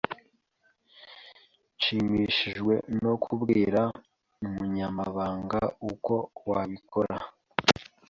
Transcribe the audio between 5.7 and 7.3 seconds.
uko wabikora.